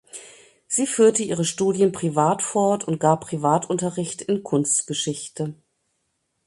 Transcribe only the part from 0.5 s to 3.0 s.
Sie führte ihre Studien privat fort und